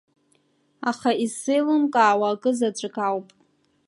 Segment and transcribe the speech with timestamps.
[0.89, 3.27] Аха исзеилымкаауа акы заҵәык ауп.